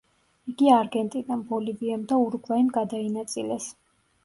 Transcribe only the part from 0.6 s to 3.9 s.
არგენტინამ, ბოლივიამ და ურუგვაიმ გადაინაწილეს.